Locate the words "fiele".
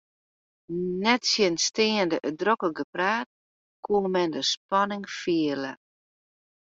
5.19-5.71